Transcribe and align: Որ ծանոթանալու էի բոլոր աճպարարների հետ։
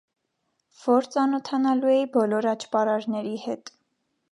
Որ 0.85 1.07
ծանոթանալու 1.15 1.93
էի 1.97 2.09
բոլոր 2.17 2.49
աճպարարների 2.55 3.37
հետ։ 3.47 3.75